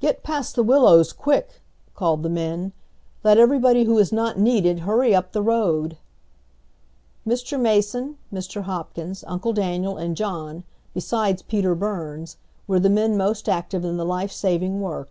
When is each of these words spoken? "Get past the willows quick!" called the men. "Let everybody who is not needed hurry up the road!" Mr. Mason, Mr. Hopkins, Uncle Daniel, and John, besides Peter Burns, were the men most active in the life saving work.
"Get 0.00 0.22
past 0.22 0.54
the 0.54 0.62
willows 0.62 1.14
quick!" 1.14 1.62
called 1.94 2.22
the 2.22 2.28
men. 2.28 2.74
"Let 3.24 3.38
everybody 3.38 3.84
who 3.84 3.96
is 3.98 4.12
not 4.12 4.38
needed 4.38 4.80
hurry 4.80 5.14
up 5.14 5.32
the 5.32 5.40
road!" 5.40 5.96
Mr. 7.26 7.58
Mason, 7.58 8.18
Mr. 8.30 8.64
Hopkins, 8.64 9.24
Uncle 9.26 9.54
Daniel, 9.54 9.96
and 9.96 10.14
John, 10.14 10.64
besides 10.92 11.40
Peter 11.40 11.74
Burns, 11.74 12.36
were 12.66 12.80
the 12.80 12.90
men 12.90 13.16
most 13.16 13.48
active 13.48 13.82
in 13.82 13.96
the 13.96 14.04
life 14.04 14.30
saving 14.30 14.82
work. 14.82 15.08